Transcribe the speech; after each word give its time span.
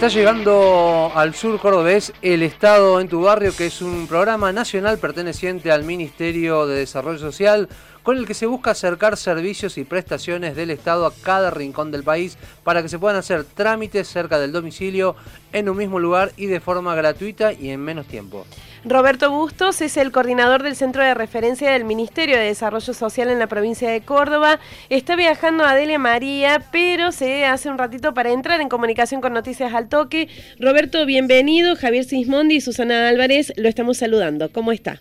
Está 0.00 0.08
llegando 0.08 1.12
al 1.14 1.34
sur 1.34 1.60
cordobés 1.60 2.14
El 2.22 2.42
Estado 2.42 3.02
en 3.02 3.08
tu 3.10 3.20
barrio, 3.20 3.54
que 3.54 3.66
es 3.66 3.82
un 3.82 4.06
programa 4.06 4.50
nacional 4.50 4.96
perteneciente 4.96 5.70
al 5.70 5.84
Ministerio 5.84 6.66
de 6.66 6.78
Desarrollo 6.78 7.18
Social, 7.18 7.68
con 8.02 8.16
el 8.16 8.26
que 8.26 8.34
se 8.34 8.46
busca 8.46 8.72
acercar 8.72 9.16
servicios 9.16 9.78
y 9.78 9.84
prestaciones 9.84 10.56
del 10.56 10.70
Estado 10.70 11.06
a 11.06 11.14
cada 11.22 11.50
rincón 11.50 11.90
del 11.90 12.02
país 12.02 12.36
para 12.64 12.82
que 12.82 12.88
se 12.88 12.98
puedan 12.98 13.16
hacer 13.18 13.44
trámites 13.44 14.08
cerca 14.08 14.38
del 14.38 14.52
domicilio 14.52 15.16
en 15.52 15.68
un 15.68 15.76
mismo 15.76 15.98
lugar 15.98 16.32
y 16.36 16.46
de 16.46 16.60
forma 16.60 16.94
gratuita 16.94 17.52
y 17.52 17.70
en 17.70 17.80
menos 17.80 18.06
tiempo. 18.06 18.46
Roberto 18.84 19.30
Bustos 19.30 19.82
es 19.82 19.98
el 19.98 20.10
coordinador 20.10 20.62
del 20.62 20.74
Centro 20.74 21.02
de 21.02 21.12
Referencia 21.12 21.70
del 21.70 21.84
Ministerio 21.84 22.36
de 22.36 22.44
Desarrollo 22.44 22.94
Social 22.94 23.28
en 23.28 23.38
la 23.38 23.46
provincia 23.46 23.90
de 23.90 24.00
Córdoba. 24.00 24.58
Está 24.88 25.16
viajando 25.16 25.64
a 25.64 25.74
Delia 25.74 25.98
María, 25.98 26.64
pero 26.72 27.12
se 27.12 27.44
hace 27.44 27.68
un 27.68 27.76
ratito 27.76 28.14
para 28.14 28.30
entrar 28.30 28.60
en 28.62 28.70
comunicación 28.70 29.20
con 29.20 29.34
Noticias 29.34 29.74
al 29.74 29.90
Toque. 29.90 30.28
Roberto, 30.58 31.04
bienvenido. 31.04 31.76
Javier 31.76 32.04
Sismondi 32.04 32.56
y 32.56 32.60
Susana 32.62 33.08
Álvarez 33.08 33.52
lo 33.56 33.68
estamos 33.68 33.98
saludando. 33.98 34.50
¿Cómo 34.50 34.72
está? 34.72 35.00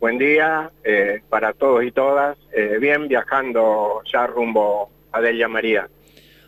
Buen 0.00 0.16
día 0.18 0.70
eh, 0.84 1.20
para 1.28 1.52
todos 1.52 1.84
y 1.84 1.90
todas. 1.90 2.38
Eh, 2.52 2.78
bien, 2.80 3.08
viajando 3.08 4.02
ya 4.12 4.26
rumbo 4.26 4.90
a 5.10 5.20
Delia 5.20 5.48
María. 5.48 5.88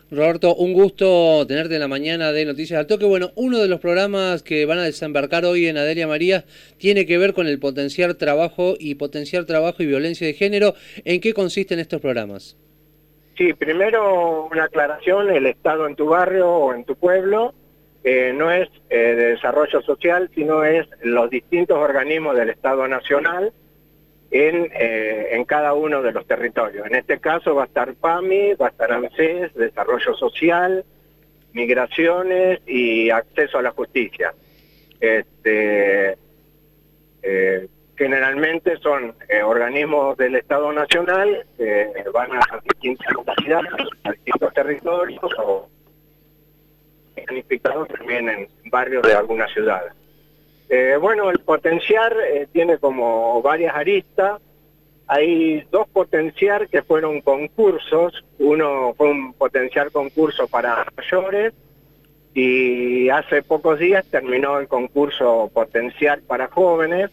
Roberto, 0.09 0.55
un 0.55 0.73
gusto 0.73 1.45
tenerte 1.47 1.75
en 1.75 1.81
la 1.81 1.87
mañana 1.87 2.31
de 2.31 2.45
Noticias 2.45 2.79
al 2.79 2.87
Toque. 2.87 3.05
Bueno, 3.05 3.31
uno 3.35 3.59
de 3.59 3.67
los 3.67 3.79
programas 3.79 4.43
que 4.43 4.65
van 4.65 4.77
a 4.77 4.83
desembarcar 4.83 5.45
hoy 5.45 5.67
en 5.67 5.77
Adelia 5.77 6.07
María 6.07 6.43
tiene 6.77 7.05
que 7.05 7.17
ver 7.17 7.33
con 7.33 7.47
el 7.47 7.59
potenciar 7.59 8.13
trabajo 8.15 8.75
y 8.77 8.95
potenciar 8.95 9.45
trabajo 9.45 9.83
y 9.83 9.85
violencia 9.85 10.27
de 10.27 10.33
género. 10.33 10.73
¿En 11.05 11.21
qué 11.21 11.33
consisten 11.33 11.79
estos 11.79 12.01
programas? 12.01 12.57
Sí, 13.37 13.53
primero 13.53 14.47
una 14.51 14.65
aclaración, 14.65 15.29
el 15.29 15.45
Estado 15.45 15.87
en 15.87 15.95
tu 15.95 16.07
barrio 16.07 16.49
o 16.49 16.73
en 16.73 16.83
tu 16.83 16.95
pueblo 16.95 17.53
eh, 18.03 18.33
no 18.35 18.51
es 18.51 18.67
eh, 18.89 18.97
de 18.97 19.25
desarrollo 19.27 19.81
social, 19.81 20.29
sino 20.33 20.63
es 20.63 20.87
los 21.03 21.29
distintos 21.29 21.77
organismos 21.77 22.35
del 22.35 22.49
Estado 22.49 22.87
Nacional 22.87 23.53
eh, 24.31 25.27
en, 25.31 25.45
cada 25.45 25.73
uno 25.73 26.01
de 26.01 26.11
los 26.11 26.25
territorios. 26.25 26.87
En 26.87 26.95
este 26.95 27.19
caso 27.19 27.53
va 27.53 27.63
a 27.63 27.65
estar 27.67 27.93
PAMI, 27.93 28.55
va 28.55 28.67
a 28.67 28.69
estar 28.69 28.91
ANSES, 28.91 29.53
Desarrollo 29.53 30.15
Social, 30.15 30.83
Migraciones 31.53 32.61
y 32.65 33.11
Acceso 33.11 33.59
a 33.59 33.61
la 33.61 33.71
Justicia. 33.71 34.33
Este, 34.99 36.17
generalmente 37.95 38.77
son 38.77 39.13
organismos 39.43 40.17
del 40.17 40.35
Estado 40.35 40.71
Nacional 40.71 41.45
que 41.57 41.91
van 42.13 42.31
a 42.31 42.61
distintas 42.63 43.11
localidades, 43.13 43.71
a 44.05 44.11
distintos 44.11 44.53
territorios 44.53 45.21
o 45.37 45.67
planificados 47.31 47.87
también 47.87 48.27
en 48.27 48.47
barrios 48.69 49.03
de 49.03 49.13
algunas 49.13 49.51
ciudades. 49.51 49.93
Eh, 50.69 50.97
bueno, 50.99 51.29
el 51.29 51.39
potenciar 51.39 52.13
eh, 52.13 52.47
tiene 52.51 52.77
como 52.77 53.41
varias 53.41 53.75
aristas. 53.75 54.41
Hay 55.07 55.65
dos 55.71 55.87
potenciar 55.89 56.67
que 56.67 56.81
fueron 56.81 57.21
concursos. 57.21 58.23
Uno 58.39 58.93
fue 58.97 59.09
un 59.09 59.33
potenciar 59.33 59.91
concurso 59.91 60.47
para 60.47 60.85
mayores 60.95 61.53
y 62.33 63.09
hace 63.09 63.41
pocos 63.43 63.79
días 63.79 64.05
terminó 64.05 64.59
el 64.59 64.67
concurso 64.69 65.51
potenciar 65.53 66.21
para 66.21 66.47
jóvenes, 66.47 67.09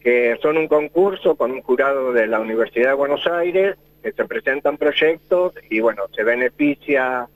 que 0.00 0.36
son 0.40 0.56
un 0.58 0.68
concurso 0.68 1.34
con 1.34 1.50
un 1.50 1.62
jurado 1.62 2.12
de 2.12 2.28
la 2.28 2.38
Universidad 2.38 2.90
de 2.90 2.94
Buenos 2.94 3.26
Aires, 3.26 3.76
que 4.02 4.12
se 4.12 4.24
presentan 4.26 4.76
proyectos 4.76 5.54
y 5.70 5.80
bueno, 5.80 6.04
se 6.14 6.22
beneficia 6.22 7.28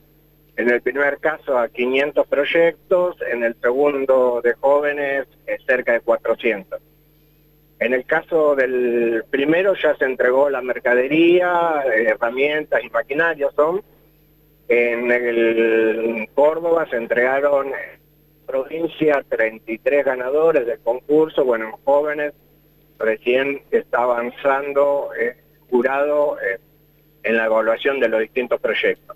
en 0.59 0.69
el 0.69 0.81
primer 0.81 1.19
caso 1.19 1.57
a 1.57 1.69
500 1.69 2.27
proyectos, 2.27 3.15
en 3.31 3.45
el 3.45 3.55
segundo 3.61 4.41
de 4.43 4.55
jóvenes 4.55 5.25
cerca 5.65 5.93
de 5.93 6.01
400. 6.01 6.81
En 7.79 7.93
el 7.93 8.05
caso 8.05 8.57
del 8.57 9.23
primero 9.29 9.73
ya 9.75 9.95
se 9.95 10.03
entregó 10.03 10.49
la 10.49 10.61
mercadería, 10.61 11.81
herramientas 11.85 12.83
y 12.83 12.89
maquinarios 12.89 13.55
son. 13.55 13.81
En 14.67 15.09
el 15.09 16.27
Córdoba 16.35 16.85
se 16.89 16.97
entregaron 16.97 17.67
en 17.67 18.45
provincia 18.45 19.23
33 19.29 20.03
ganadores 20.03 20.65
del 20.65 20.79
concurso, 20.79 21.45
bueno, 21.45 21.79
jóvenes, 21.85 22.33
recién 22.97 23.61
está 23.71 23.99
avanzando 23.99 25.11
eh, 25.17 25.37
jurado 25.69 26.37
eh, 26.41 26.59
en 27.23 27.37
la 27.37 27.45
evaluación 27.45 28.01
de 28.01 28.09
los 28.09 28.19
distintos 28.19 28.59
proyectos. 28.59 29.15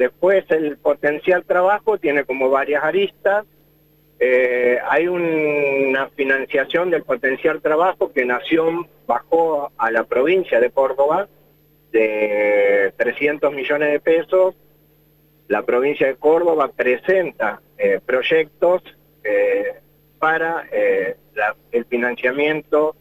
Después 0.00 0.46
el 0.48 0.78
potencial 0.78 1.44
trabajo 1.44 1.98
tiene 1.98 2.24
como 2.24 2.48
varias 2.48 2.82
aristas. 2.82 3.44
Eh, 4.18 4.78
hay 4.88 5.08
una 5.08 6.08
financiación 6.16 6.88
del 6.90 7.02
potencial 7.02 7.60
trabajo 7.60 8.10
que 8.10 8.24
Nación 8.24 8.88
bajó 9.06 9.70
a 9.76 9.90
la 9.90 10.04
provincia 10.04 10.58
de 10.58 10.70
Córdoba 10.70 11.28
de 11.92 12.94
300 12.96 13.52
millones 13.52 13.92
de 13.92 14.00
pesos. 14.00 14.54
La 15.48 15.64
provincia 15.64 16.06
de 16.06 16.16
Córdoba 16.16 16.70
presenta 16.74 17.60
eh, 17.76 18.00
proyectos 18.02 18.82
eh, 19.22 19.80
para 20.18 20.64
el 21.72 21.84
financiamiento 21.84 22.96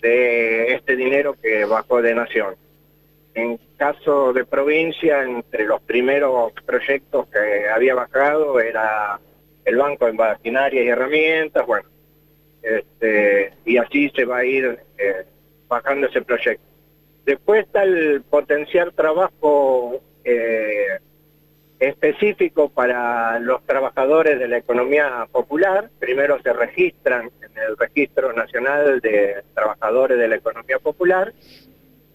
de 0.00 0.72
este 0.74 0.94
dinero 0.94 1.34
que 1.42 1.64
bajó 1.64 2.00
de 2.00 2.14
Nación. 2.14 2.54
En 3.38 3.56
caso 3.76 4.32
de 4.32 4.44
provincia, 4.44 5.22
entre 5.22 5.64
los 5.64 5.80
primeros 5.82 6.52
proyectos 6.66 7.28
que 7.28 7.68
había 7.68 7.94
bajado 7.94 8.58
era 8.58 9.20
el 9.64 9.76
Banco 9.76 10.06
de 10.06 10.12
Maquinaria 10.14 10.82
y 10.82 10.88
Herramientas, 10.88 11.64
bueno, 11.64 11.88
este, 12.60 13.52
y 13.64 13.76
así 13.76 14.10
se 14.10 14.24
va 14.24 14.38
a 14.38 14.44
ir 14.44 14.80
eh, 14.98 15.24
bajando 15.68 16.08
ese 16.08 16.22
proyecto. 16.22 16.64
Después 17.24 17.64
está 17.64 17.84
el 17.84 18.22
potenciar 18.22 18.90
trabajo 18.90 20.00
eh, 20.24 20.98
específico 21.78 22.70
para 22.70 23.38
los 23.38 23.64
trabajadores 23.66 24.40
de 24.40 24.48
la 24.48 24.56
economía 24.56 25.28
popular. 25.30 25.90
Primero 26.00 26.42
se 26.42 26.52
registran 26.52 27.30
en 27.40 27.56
el 27.56 27.76
Registro 27.76 28.32
Nacional 28.32 28.98
de 28.98 29.44
Trabajadores 29.54 30.18
de 30.18 30.26
la 30.26 30.34
Economía 30.34 30.80
Popular 30.80 31.32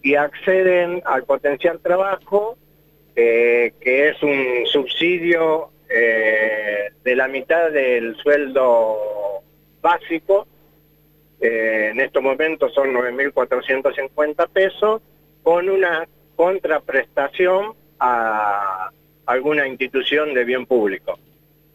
y 0.03 0.15
acceden 0.15 1.01
al 1.05 1.23
potencial 1.23 1.79
trabajo, 1.79 2.57
eh, 3.15 3.73
que 3.79 4.09
es 4.09 4.21
un 4.21 4.65
subsidio 4.65 5.69
eh, 5.89 6.91
de 7.03 7.15
la 7.15 7.29
mitad 7.29 7.71
del 7.71 8.15
sueldo 8.17 9.41
básico, 9.81 10.45
eh, 11.39 11.89
en 11.93 12.01
estos 12.01 12.21
momentos 12.21 12.73
son 12.73 12.93
9.450 12.93 14.49
pesos, 14.49 15.01
con 15.41 15.69
una 15.69 16.05
contraprestación 16.35 17.73
a 17.99 18.91
alguna 19.25 19.67
institución 19.67 20.33
de 20.33 20.43
bien 20.43 20.65
público, 20.65 21.17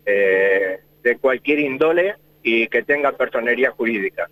de 0.05 1.19
cualquier 1.21 1.61
índole 1.61 2.15
y 2.43 2.67
que 2.69 2.83
tenga 2.83 3.13
personería 3.13 3.71
jurídica. 3.71 4.29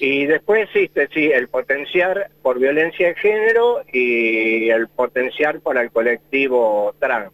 Y 0.00 0.26
después 0.26 0.64
existe, 0.64 1.08
sí, 1.12 1.30
el 1.30 1.48
potenciar 1.48 2.30
por 2.42 2.58
violencia 2.58 3.08
de 3.08 3.14
género 3.14 3.82
y 3.92 4.70
el 4.70 4.88
potenciar 4.88 5.60
para 5.60 5.82
el 5.82 5.90
colectivo 5.90 6.94
trans. 6.98 7.32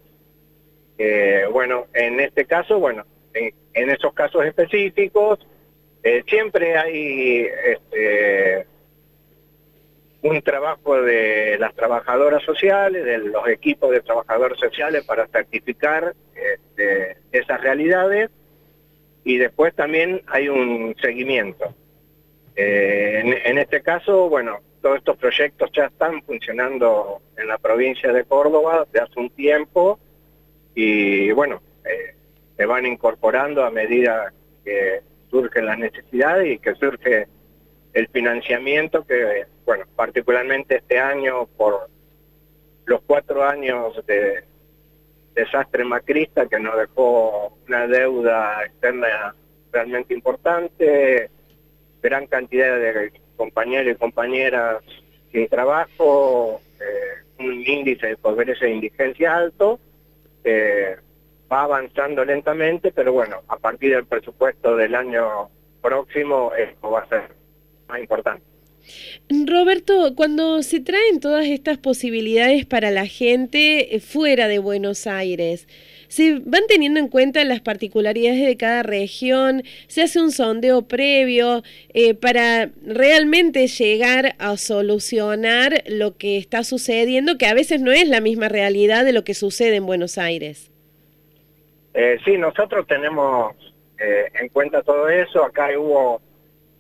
bueno, 1.53 1.87
en 1.95 2.21
este 2.21 2.45
caso, 2.45 2.79
bueno, 2.79 3.05
en, 3.33 3.91
esos 3.91 4.13
casos 4.15 4.45
específicos, 4.45 5.39
eh, 6.03 6.23
siempre 6.27 6.77
hay 6.77 7.49
este, 7.65 8.67
un 10.23 10.43
trabajo 10.43 11.01
de 11.03 11.57
las 11.59 11.75
trabajadoras 11.75 12.43
sociales, 12.43 13.05
de 13.05 13.19
los 13.19 13.49
equipos 13.49 13.91
de 13.91 14.01
trabajadores 14.01 14.59
sociales 14.59 15.05
para 15.05 15.27
certificar 15.29 16.15
este, 16.35 17.17
esas 17.33 17.61
realidades 17.61 18.31
y 19.25 19.39
después 19.39 19.75
también 19.75 20.23
hay 20.27 20.49
un 20.49 20.95
seguimiento. 21.01 21.75
Eh, 22.57 23.43
en, 23.45 23.59
este 23.59 23.83
caso, 23.83 24.31
bueno, 24.31 24.61
todos 24.81 24.97
estos 24.97 25.19
proyectos 25.19 25.71
ya 25.75 25.87
están 25.87 26.23
funcionando 26.23 27.21
en 27.37 27.49
la 27.49 27.59
provincia 27.59 28.11
de 28.13 28.25
Córdoba 28.25 28.87
de 28.91 29.01
hace 29.01 29.21
un 29.21 29.29
tiempo 29.31 29.99
y 30.75 31.31
bueno, 31.33 31.61
eh, 31.85 32.15
se 32.57 32.65
van 32.65 32.87
incorporando 32.87 33.63
a 33.63 33.71
medida 33.71 34.33
que 34.65 35.03
surgen 35.31 35.67
las 35.67 35.79
necesidades 35.79 36.55
y 36.55 36.59
que 36.59 36.75
surge 36.77 37.27
el 37.93 38.09
financiamiento 38.09 39.05
que, 39.05 39.45
bueno, 39.67 39.85
particularmente 39.95 40.77
este 40.77 40.99
año 40.99 41.47
por 41.59 41.91
los 42.87 43.03
cuatro 43.03 43.45
años 43.45 44.05
de 44.07 44.45
desastre 45.35 45.85
macrista 45.85 46.47
que 46.47 46.59
nos 46.59 46.77
dejó 46.79 47.59
una 47.69 47.87
deuda 47.87 48.65
externa 48.65 49.35
realmente 49.71 50.15
importante, 50.15 51.31
gran 52.07 52.27
cantidad 52.27 52.79
de 52.79 53.13
compañeros 53.37 53.95
y 53.95 53.99
compañeras 53.99 54.83
sin 55.33 55.49
trabajo, 55.49 56.61
eh, 56.81 57.45
un 57.45 57.63
índice 57.67 58.07
de 58.07 58.17
pobreza 58.17 58.65
e 58.65 58.71
indigencia 58.71 59.37
alto, 59.37 59.81
va 61.53 61.63
avanzando 61.63 62.25
lentamente, 62.25 62.93
pero 62.93 63.13
bueno, 63.13 63.43
a 63.49 63.57
partir 63.59 63.93
del 63.93 64.07
presupuesto 64.07 64.77
del 64.77 64.95
año 64.95 65.51
próximo 65.83 66.53
esto 66.57 66.91
va 66.91 67.01
a 67.01 67.09
ser 67.09 67.23
más 67.89 68.01
importante. 68.01 68.45
Roberto, 69.29 70.15
cuando 70.15 70.63
se 70.63 70.81
traen 70.81 71.21
todas 71.21 71.47
estas 71.47 71.79
posibilidades 71.79 72.67
para 72.67 72.91
la 72.91 73.07
gente 73.07 73.97
eh, 73.97 74.01
fuera 74.01 74.49
de 74.49 74.59
Buenos 74.59 75.07
Aires, 75.07 75.67
¿se 76.09 76.41
van 76.45 76.63
teniendo 76.69 77.01
en 77.01 77.09
cuenta 77.09 77.45
las 77.45 77.61
particularidades 77.61 78.45
de 78.47 78.57
cada 78.57 78.83
región? 78.83 79.63
¿Se 79.89 80.03
hace 80.03 80.21
un 80.21 80.33
sondeo 80.33 80.83
previo 80.83 81.63
eh, 81.95 82.15
para 82.15 82.71
realmente 82.85 83.67
llegar 83.67 84.35
a 84.39 84.57
solucionar 84.57 85.83
lo 85.87 86.17
que 86.17 86.37
está 86.39 86.65
sucediendo, 86.65 87.39
que 87.39 87.47
a 87.47 87.55
veces 87.55 87.81
no 87.81 87.93
es 87.93 88.09
la 88.09 88.21
misma 88.21 88.49
realidad 88.49 89.05
de 89.05 89.13
lo 89.13 89.25
que 89.25 89.35
sucede 89.35 89.77
en 89.77 89.87
Buenos 89.87 90.19
Aires? 90.19 90.71
Eh, 91.95 92.19
sí, 92.25 92.37
nosotros 92.37 92.87
tenemos 92.87 93.55
en 93.99 94.51
cuenta 94.51 94.83
todo 94.83 95.09
eso. 95.09 95.43
Acá 95.43 95.71
hubo, 95.79 96.21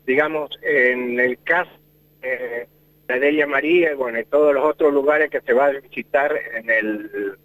digamos, 0.06 0.50
en 0.62 1.18
el 1.18 1.38
caso 1.42 1.70
eh, 2.26 2.66
la 3.08 3.20
Delia 3.20 3.46
María 3.46 3.92
y 3.92 3.94
bueno, 3.94 4.18
todos 4.28 4.52
los 4.52 4.64
otros 4.64 4.92
lugares 4.92 5.30
que 5.30 5.40
se 5.40 5.52
va 5.52 5.66
a 5.66 5.70
visitar 5.70 6.34
en 6.54 6.68
el 6.68 7.36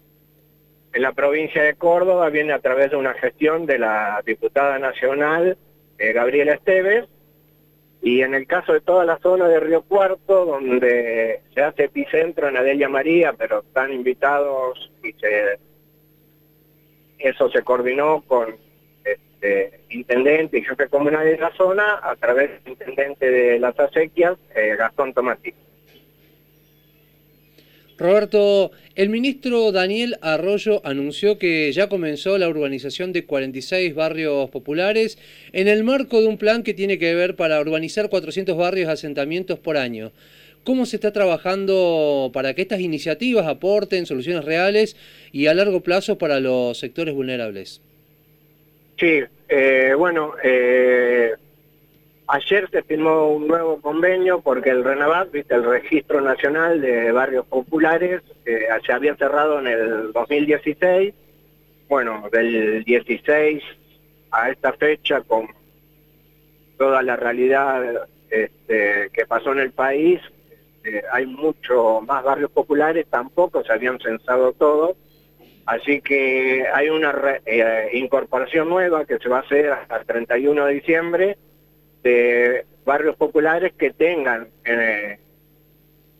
en 0.92 1.02
la 1.02 1.12
provincia 1.12 1.62
de 1.62 1.74
Córdoba 1.74 2.28
viene 2.28 2.52
a 2.52 2.58
través 2.58 2.90
de 2.90 2.96
una 2.96 3.14
gestión 3.14 3.66
de 3.66 3.78
la 3.78 4.22
diputada 4.24 4.78
nacional 4.78 5.56
eh, 5.98 6.12
Gabriela 6.12 6.54
Esteves 6.54 7.06
y 8.02 8.22
en 8.22 8.34
el 8.34 8.46
caso 8.46 8.72
de 8.72 8.80
toda 8.80 9.04
la 9.04 9.18
zona 9.18 9.48
de 9.48 9.60
Río 9.60 9.82
Cuarto 9.82 10.44
donde 10.44 11.40
se 11.54 11.62
hace 11.62 11.84
epicentro 11.84 12.48
en 12.48 12.56
Adelia 12.56 12.88
María 12.88 13.32
pero 13.32 13.60
están 13.60 13.92
invitados 13.92 14.90
y 15.02 15.14
eso 17.18 17.50
se 17.50 17.62
coordinó 17.62 18.22
con 18.26 18.56
este, 19.04 19.80
intendente 19.90 20.58
y 20.58 20.62
jefe 20.62 20.88
comunal 20.88 21.24
de 21.24 21.38
la 21.38 21.52
zona 21.52 22.00
a 22.02 22.14
través 22.16 22.50
del 22.50 22.72
intendente 22.72 23.30
de 23.30 23.58
las 23.58 23.78
acequias, 23.78 24.36
eh, 24.54 24.76
Gastón 24.76 25.12
Tomati. 25.12 25.52
Roberto, 27.98 28.72
el 28.94 29.10
ministro 29.10 29.70
Daniel 29.70 30.16
Arroyo 30.22 30.80
anunció 30.84 31.38
que 31.38 31.70
ya 31.72 31.88
comenzó 31.88 32.38
la 32.38 32.48
urbanización 32.48 33.12
de 33.12 33.26
46 33.26 33.94
barrios 33.94 34.50
populares 34.50 35.18
en 35.52 35.68
el 35.68 35.84
marco 35.84 36.20
de 36.20 36.26
un 36.26 36.38
plan 36.38 36.62
que 36.62 36.74
tiene 36.74 36.98
que 36.98 37.14
ver 37.14 37.36
para 37.36 37.60
urbanizar 37.60 38.08
400 38.08 38.56
barrios 38.56 38.88
asentamientos 38.88 39.58
por 39.58 39.76
año. 39.76 40.12
¿Cómo 40.64 40.86
se 40.86 40.96
está 40.96 41.12
trabajando 41.12 42.30
para 42.32 42.54
que 42.54 42.62
estas 42.62 42.80
iniciativas 42.80 43.46
aporten 43.46 44.06
soluciones 44.06 44.44
reales 44.44 44.96
y 45.32 45.46
a 45.46 45.54
largo 45.54 45.80
plazo 45.80 46.18
para 46.18 46.38
los 46.40 46.78
sectores 46.78 47.14
vulnerables? 47.14 47.80
Sí, 48.98 49.20
eh, 49.48 49.94
bueno, 49.98 50.34
eh, 50.44 51.32
ayer 52.32 52.68
se 52.70 52.82
firmó 52.82 53.28
un 53.28 53.46
nuevo 53.46 53.80
convenio 53.80 54.40
porque 54.40 54.70
el 54.70 54.82
RENAVAT, 54.82 55.30
¿viste? 55.30 55.54
el 55.54 55.64
Registro 55.64 56.22
Nacional 56.22 56.80
de 56.80 57.12
Barrios 57.12 57.46
Populares, 57.46 58.22
eh, 58.46 58.66
se 58.86 58.92
había 58.92 59.14
cerrado 59.16 59.58
en 59.58 59.66
el 59.66 60.12
2016. 60.12 61.14
Bueno, 61.88 62.28
del 62.32 62.84
16 62.84 63.62
a 64.30 64.50
esta 64.50 64.72
fecha, 64.72 65.20
con 65.20 65.46
toda 66.78 67.02
la 67.02 67.16
realidad 67.16 68.08
este, 68.30 69.10
que 69.12 69.26
pasó 69.26 69.52
en 69.52 69.58
el 69.58 69.72
país, 69.72 70.18
este, 70.82 71.04
hay 71.12 71.26
mucho 71.26 72.00
más 72.00 72.24
barrios 72.24 72.50
populares, 72.50 73.06
tampoco 73.10 73.62
se 73.62 73.72
habían 73.72 73.98
censado 74.00 74.52
todos 74.54 74.96
Así 75.64 76.00
que 76.00 76.64
hay 76.74 76.88
una 76.88 77.14
eh, 77.46 77.90
incorporación 77.92 78.68
nueva 78.68 79.04
que 79.04 79.18
se 79.18 79.28
va 79.28 79.38
a 79.38 79.42
hacer 79.42 79.70
hasta 79.70 79.98
el 79.98 80.06
31 80.06 80.66
de 80.66 80.74
diciembre 80.74 81.38
de 82.02 82.66
barrios 82.84 83.16
populares 83.16 83.72
que 83.74 83.90
tengan 83.90 84.48
eh, 84.64 85.18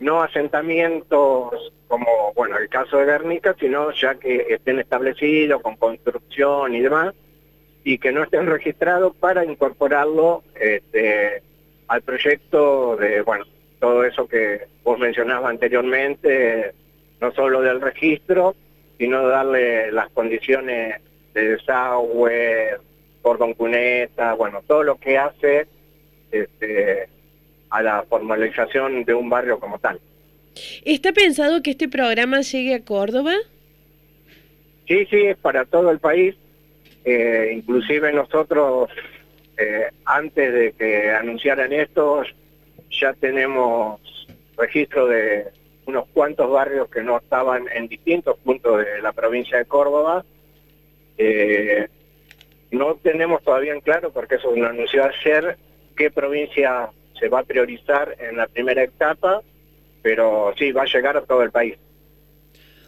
no 0.01 0.23
asentamientos 0.23 1.73
como, 1.89 2.33
bueno, 2.35 2.57
el 2.59 2.69
caso 2.69 2.99
de 2.99 3.05
Guernica, 3.05 3.55
sino 3.59 3.91
ya 3.93 4.15
que 4.15 4.47
estén 4.49 4.79
establecidos 4.79 5.61
con 5.61 5.77
construcción 5.77 6.75
y 6.75 6.81
demás, 6.81 7.15
y 7.85 7.99
que 7.99 8.13
no 8.13 8.23
estén 8.23 8.47
registrados 8.47 9.15
para 9.17 9.45
incorporarlo 9.45 10.43
este, 10.55 11.43
al 11.89 12.03
proyecto 12.03 12.97
de, 12.97 13.23
bueno, 13.23 13.45
todo 13.79 14.05
eso 14.05 14.27
que 14.27 14.67
vos 14.85 14.99
mencionabas 14.99 15.51
anteriormente, 15.51 16.73
no 17.21 17.33
solo 17.33 17.61
del 17.61 17.81
registro, 17.81 18.55
sino 18.99 19.27
darle 19.27 19.93
las 19.93 20.09
condiciones 20.11 21.01
de 21.35 21.49
desagüe, 21.57 22.79
cordón 23.23 23.55
cuneta, 23.55 24.35
bueno, 24.35 24.63
todo 24.67 24.83
lo 24.83 24.97
que 24.97 25.17
hace 25.17 25.67
este, 26.31 27.09
a 27.71 27.83
la 27.83 28.03
formalización 28.03 29.05
de 29.05 29.15
un 29.15 29.31
barrio 29.31 29.59
como 29.59 29.79
tal. 29.79 30.01
¿Está 30.85 31.13
pensado 31.13 31.63
que 31.63 31.71
este 31.71 31.89
programa 31.89 32.41
llegue 32.41 32.75
a 32.75 32.85
Córdoba? 32.85 33.33
Sí, 34.87 35.07
sí, 35.07 35.23
es 35.23 35.37
para 35.39 35.65
todo 35.65 35.91
el 35.91 35.99
país. 35.99 36.35
Eh, 37.05 37.53
inclusive 37.57 38.13
nosotros, 38.13 38.91
eh, 39.57 39.89
antes 40.05 40.53
de 40.53 40.73
que 40.73 41.11
anunciaran 41.11 41.73
esto, 41.73 42.23
ya 42.91 43.13
tenemos 43.15 44.01
registro 44.57 45.07
de 45.07 45.47
unos 45.87 46.07
cuantos 46.13 46.51
barrios 46.51 46.89
que 46.91 47.03
no 47.03 47.19
estaban 47.19 47.65
en 47.75 47.89
distintos 47.89 48.37
puntos 48.39 48.85
de 48.85 49.01
la 49.03 49.13
provincia 49.13 49.59
de 49.59 49.65
Córdoba. 49.65 50.25
Eh, 51.17 51.89
no 52.73 52.99
tenemos 53.03 53.43
todavía 53.43 53.73
en 53.73 53.81
claro, 53.81 54.11
porque 54.13 54.37
eso 54.37 54.55
lo 54.57 54.67
anunció 54.67 55.05
ayer, 55.05 55.57
qué 55.97 56.11
provincia 56.11 56.91
se 57.21 57.29
va 57.29 57.41
a 57.41 57.45
priorizar 57.45 58.17
en 58.19 58.39
la 58.39 58.49
primera 58.49 58.83
etapa, 58.83 59.43
pero 60.03 60.53
sí, 60.59 60.73
va 60.73 60.83
a 60.83 60.87
llegar 60.87 61.17
a 61.17 61.21
todo 61.23 61.43
el 61.43 61.51
país. 61.51 61.77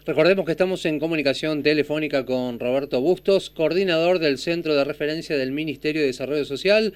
Recordemos 0.06 0.44
que 0.44 0.52
estamos 0.52 0.84
en 0.84 0.98
comunicación 0.98 1.62
telefónica 1.62 2.26
con 2.26 2.58
Roberto 2.58 3.00
Bustos, 3.00 3.50
coordinador 3.50 4.18
del 4.18 4.38
Centro 4.38 4.74
de 4.74 4.84
Referencia 4.84 5.36
del 5.36 5.52
Ministerio 5.52 6.00
de 6.00 6.08
Desarrollo 6.08 6.44
Social. 6.44 6.92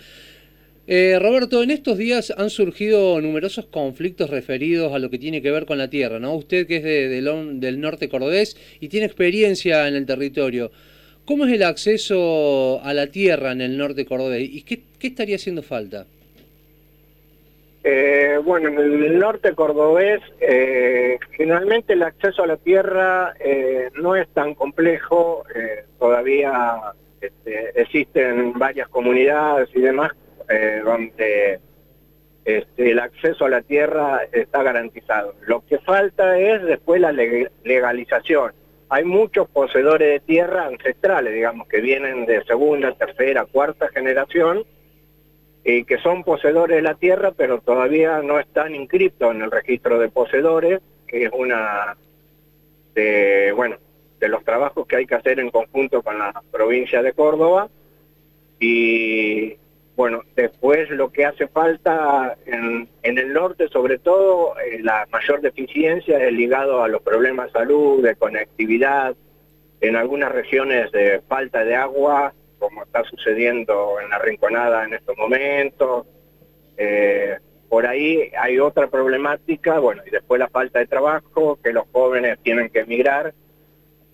Eh, 0.86 1.18
Roberto, 1.20 1.62
en 1.62 1.70
estos 1.70 1.98
días 1.98 2.32
han 2.36 2.48
surgido 2.48 3.20
numerosos 3.20 3.66
conflictos 3.66 4.30
referidos 4.30 4.94
a 4.94 4.98
lo 4.98 5.10
que 5.10 5.18
tiene 5.18 5.42
que 5.42 5.50
ver 5.50 5.66
con 5.66 5.76
la 5.76 5.90
tierra, 5.90 6.18
¿no? 6.18 6.34
Usted 6.34 6.66
que 6.66 6.76
es 6.76 6.82
de, 6.82 7.08
del 7.08 7.80
norte 7.80 8.08
cordobés 8.08 8.56
y 8.80 8.88
tiene 8.88 9.06
experiencia 9.06 9.86
en 9.86 9.94
el 9.94 10.06
territorio. 10.06 10.70
¿Cómo 11.28 11.44
es 11.44 11.52
el 11.52 11.62
acceso 11.62 12.80
a 12.82 12.94
la 12.94 13.08
tierra 13.08 13.52
en 13.52 13.60
el 13.60 13.76
norte 13.76 14.06
cordobés 14.06 14.48
y 14.50 14.62
qué, 14.62 14.80
estaría 14.98 15.36
haciendo 15.36 15.62
falta? 15.62 16.06
Eh, 17.84 18.38
bueno, 18.42 18.68
en 18.68 19.04
el 19.04 19.18
norte 19.18 19.54
cordobés 19.54 20.22
eh, 20.40 21.18
generalmente 21.32 21.92
el 21.92 22.02
acceso 22.02 22.44
a 22.44 22.46
la 22.46 22.56
tierra 22.56 23.34
no 23.94 24.16
es 24.16 24.26
tan 24.28 24.54
complejo, 24.54 25.44
todavía 25.98 26.94
este, 27.20 27.80
existen 27.80 28.54
varias 28.54 28.88
comunidades 28.88 29.68
y 29.74 29.80
demás 29.80 30.12
eh, 30.48 30.80
donde 30.82 31.60
este, 32.44 32.90
el 32.90 32.98
acceso 33.00 33.44
a 33.44 33.50
la 33.50 33.60
tierra 33.60 34.20
está 34.32 34.62
garantizado. 34.62 35.34
Lo 35.46 35.64
que 35.66 35.78
falta 35.78 36.38
es 36.38 36.62
después 36.62 37.00
la 37.00 37.12
legalización. 37.12 38.52
Hay 38.90 39.04
muchos 39.04 39.48
poseedores 39.48 40.08
de 40.08 40.20
tierra 40.20 40.66
ancestrales, 40.66 41.34
digamos, 41.34 41.68
que 41.68 41.80
vienen 41.80 42.24
de 42.26 42.42
segunda, 42.44 42.92
tercera, 42.92 43.44
cuarta 43.44 43.88
generación, 43.88 44.64
y 45.64 45.84
que 45.84 45.98
son 45.98 46.24
poseedores 46.24 46.76
de 46.76 46.82
la 46.82 46.94
tierra, 46.94 47.32
pero 47.32 47.60
todavía 47.60 48.22
no 48.22 48.40
están 48.40 48.74
inscritos 48.74 49.34
en 49.34 49.42
el 49.42 49.50
registro 49.50 49.98
de 49.98 50.08
poseedores, 50.08 50.80
que 51.06 51.24
es 51.24 51.30
una 51.32 51.96
de, 52.94 53.52
bueno, 53.52 53.76
de 54.18 54.28
los 54.28 54.44
trabajos 54.44 54.86
que 54.86 54.96
hay 54.96 55.06
que 55.06 55.14
hacer 55.14 55.38
en 55.40 55.50
conjunto 55.50 56.02
con 56.02 56.18
la 56.18 56.42
provincia 56.50 57.02
de 57.02 57.12
Córdoba. 57.12 57.68
Y 58.58 59.56
bueno, 59.94 60.22
después 60.34 60.88
lo 60.90 61.10
que 61.10 61.26
hace 61.26 61.48
falta 61.48 62.36
en, 63.08 63.18
el 63.18 63.32
norte, 63.32 63.68
sobre 63.68 63.98
todo, 63.98 64.58
eh, 64.58 64.80
la 64.82 65.06
mayor 65.10 65.40
deficiencia 65.40 66.18
es 66.18 66.32
ligado 66.32 66.82
a 66.82 66.88
los 66.88 67.02
problemas 67.02 67.46
de 67.46 67.52
salud, 67.52 68.02
de 68.02 68.16
conectividad, 68.16 69.16
en 69.80 69.96
algunas 69.96 70.32
regiones 70.32 70.90
de 70.92 71.20
falta 71.28 71.64
de 71.64 71.76
agua, 71.76 72.34
como 72.58 72.82
está 72.82 73.04
sucediendo 73.04 74.00
en 74.00 74.10
la 74.10 74.18
Rinconada 74.18 74.84
en 74.84 74.94
estos 74.94 75.16
momentos. 75.16 76.06
Eh, 76.76 77.36
por 77.68 77.86
ahí 77.86 78.30
hay 78.38 78.58
otra 78.58 78.88
problemática, 78.88 79.78
bueno, 79.78 80.02
y 80.06 80.10
después 80.10 80.38
la 80.38 80.48
falta 80.48 80.78
de 80.78 80.86
trabajo, 80.86 81.58
que 81.62 81.72
los 81.72 81.84
jóvenes 81.92 82.38
tienen 82.42 82.70
que 82.70 82.80
emigrar 82.80 83.34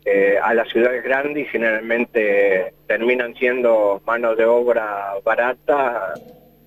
eh, 0.04 0.38
a 0.42 0.52
las 0.52 0.68
ciudades 0.68 1.02
grandes 1.02 1.44
y 1.44 1.46
generalmente 1.46 2.74
terminan 2.86 3.34
siendo 3.36 4.02
mano 4.04 4.34
de 4.34 4.44
obra 4.44 5.14
barata 5.24 6.12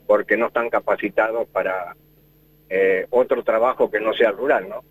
porque 0.07 0.38
no 0.38 0.48
están 0.48 0.69
capacitados 0.69 1.48
para 1.50 1.96
eh, 2.69 3.05
otro 3.09 3.43
trabajo 3.43 3.89
que 3.89 4.00
no 4.00 4.13
sea 4.13 4.31
rural, 4.31 4.67
¿no? 4.69 4.83